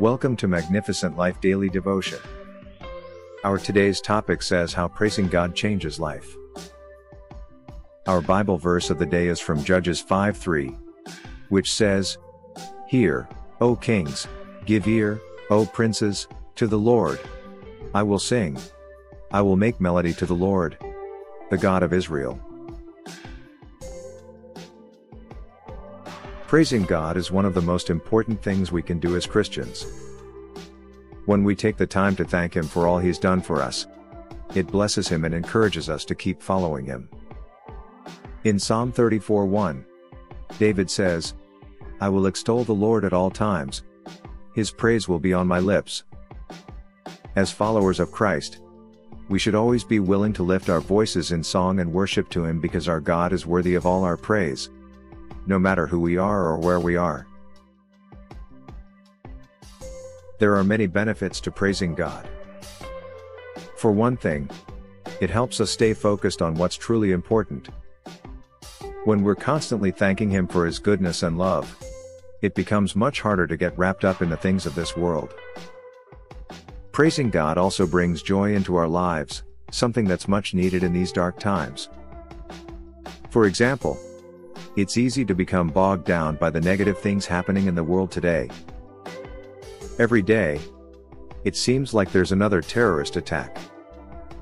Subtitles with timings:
[0.00, 2.20] Welcome to Magnificent Life Daily Devotion.
[3.44, 6.38] Our today's topic says how praising God changes life.
[8.06, 10.74] Our Bible verse of the day is from Judges 5 3,
[11.50, 12.16] which says,
[12.88, 13.28] Hear,
[13.60, 14.26] O kings,
[14.64, 17.20] give ear, O princes, to the Lord.
[17.92, 18.56] I will sing.
[19.30, 20.78] I will make melody to the Lord,
[21.50, 22.40] the God of Israel.
[26.50, 29.86] Praising God is one of the most important things we can do as Christians.
[31.26, 33.86] When we take the time to thank Him for all He's done for us,
[34.56, 37.08] it blesses Him and encourages us to keep following Him.
[38.42, 39.86] In Psalm 34 1,
[40.58, 41.34] David says,
[42.00, 43.84] I will extol the Lord at all times.
[44.52, 46.02] His praise will be on my lips.
[47.36, 48.58] As followers of Christ,
[49.28, 52.58] we should always be willing to lift our voices in song and worship to Him
[52.58, 54.68] because our God is worthy of all our praise
[55.46, 57.26] no matter who we are or where we are.
[60.38, 62.28] There are many benefits to praising God.
[63.76, 64.50] For one thing,
[65.20, 67.68] it helps us stay focused on what's truly important.
[69.04, 71.76] When we're constantly thanking Him for His goodness and love,
[72.42, 75.34] it becomes much harder to get wrapped up in the things of this world.
[76.92, 81.38] Praising God also brings joy into our lives, something that's much needed in these dark
[81.38, 81.88] times.
[83.30, 83.98] For example,
[84.76, 88.48] it's easy to become bogged down by the negative things happening in the world today.
[89.98, 90.60] Every day,
[91.44, 93.58] it seems like there's another terrorist attack,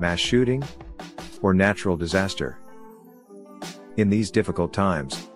[0.00, 0.64] mass shooting,
[1.42, 2.58] or natural disaster.
[3.96, 5.28] In these difficult times,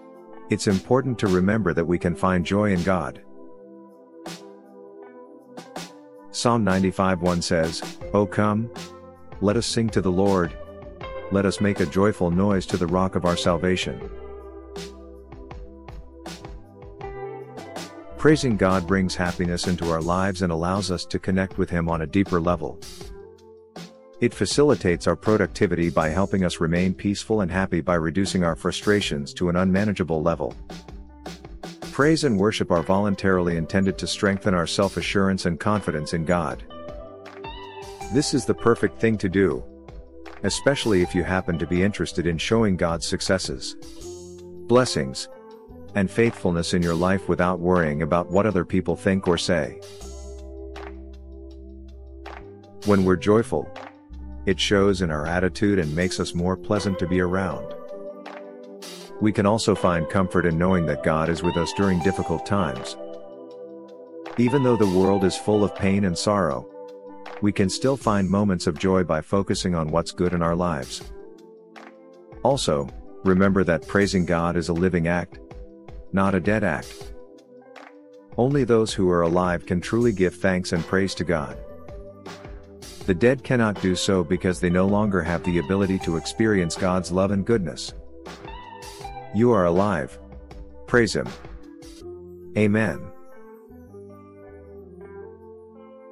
[0.50, 3.22] it's important to remember that we can find joy in God.
[6.32, 8.70] Psalm 95 1 says, O come,
[9.40, 10.52] let us sing to the Lord,
[11.30, 14.10] let us make a joyful noise to the rock of our salvation.
[18.20, 22.02] Praising God brings happiness into our lives and allows us to connect with Him on
[22.02, 22.78] a deeper level.
[24.20, 29.32] It facilitates our productivity by helping us remain peaceful and happy by reducing our frustrations
[29.32, 30.54] to an unmanageable level.
[31.92, 36.62] Praise and worship are voluntarily intended to strengthen our self assurance and confidence in God.
[38.12, 39.64] This is the perfect thing to do,
[40.42, 43.76] especially if you happen to be interested in showing God's successes.
[44.66, 45.26] Blessings
[45.94, 49.80] and faithfulness in your life without worrying about what other people think or say.
[52.86, 53.68] When we're joyful,
[54.46, 57.74] it shows in our attitude and makes us more pleasant to be around.
[59.20, 62.96] We can also find comfort in knowing that God is with us during difficult times.
[64.38, 66.66] Even though the world is full of pain and sorrow,
[67.42, 71.02] we can still find moments of joy by focusing on what's good in our lives.
[72.42, 72.88] Also,
[73.24, 75.38] remember that praising God is a living act,
[76.12, 77.12] not a dead act.
[78.36, 81.58] Only those who are alive can truly give thanks and praise to God.
[83.06, 87.10] The dead cannot do so because they no longer have the ability to experience God's
[87.10, 87.92] love and goodness.
[89.34, 90.18] You are alive.
[90.86, 91.28] Praise Him.
[92.56, 93.00] Amen.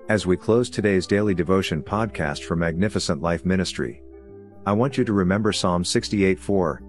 [0.09, 4.03] As we close today's daily devotion podcast for Magnificent Life Ministry,
[4.65, 6.83] I want you to remember Psalm 68 4,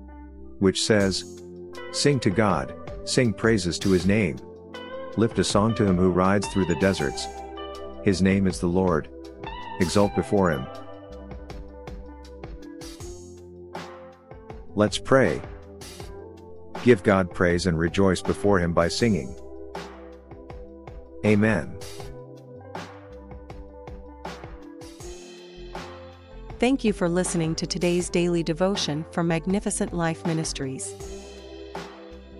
[0.59, 1.44] which says,
[1.92, 2.74] Sing to God,
[3.09, 4.38] Sing praises to his name.
[5.18, 7.25] Lift a song to him who rides through the deserts.
[8.03, 9.09] His name is the Lord.
[9.80, 10.68] Exult before him.
[14.75, 15.42] Let's pray.
[16.84, 19.36] Give God praise and rejoice before him by singing.
[21.25, 21.75] Amen.
[26.59, 30.94] Thank you for listening to today's daily devotion from Magnificent Life Ministries.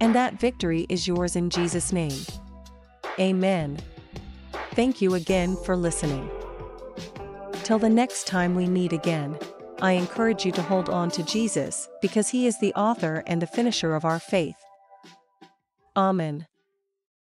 [0.00, 2.18] and that victory is yours in Jesus' name.
[3.18, 3.78] Amen.
[4.72, 6.28] Thank you again for listening.
[7.64, 9.38] Till the next time we meet again,
[9.80, 13.46] I encourage you to hold on to Jesus because he is the author and the
[13.46, 14.56] finisher of our faith.
[15.96, 16.46] Amen.